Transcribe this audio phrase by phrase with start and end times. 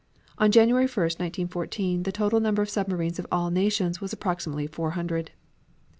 [0.39, 4.89] On January 1, 1914, the total number of submarines of all nations was approximately four
[4.97, 5.29] hundred.